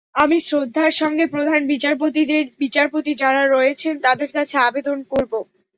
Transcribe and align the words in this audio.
আমি 0.15 0.37
শ্রদ্ধার 0.41 0.91
সঙ্গে 1.01 1.25
প্রধান 1.27 1.61
বিচারপতিদের, 1.71 2.43
বিচারপতি 2.61 3.11
যাঁরা 3.21 3.43
রয়েছেন 3.47 3.93
তাঁদের 4.05 4.29
কাছে 4.37 4.55
আবেদন 4.67 4.97
করব। 5.11 5.33